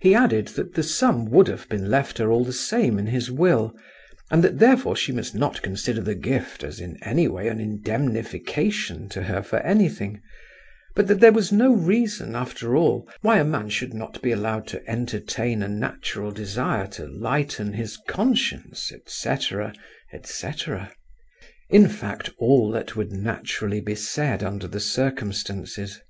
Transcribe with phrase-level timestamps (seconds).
[0.00, 3.30] He added that the sum would have been left her all the same in his
[3.30, 3.72] will,
[4.28, 9.08] and that therefore she must not consider the gift as in any way an indemnification
[9.10, 10.20] to her for anything,
[10.96, 14.66] but that there was no reason, after all, why a man should not be allowed
[14.66, 19.72] to entertain a natural desire to lighten his conscience, etc.,
[20.12, 20.90] etc.;
[21.70, 26.00] in fact, all that would naturally be said under the circumstances.